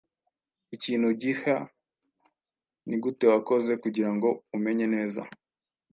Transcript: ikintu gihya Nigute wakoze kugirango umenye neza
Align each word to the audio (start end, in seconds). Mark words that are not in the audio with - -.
ikintu 0.75 1.07
gihya 1.21 1.57
Nigute 2.87 3.25
wakoze 3.33 3.71
kugirango 3.83 4.27
umenye 4.55 4.85
neza 4.95 5.21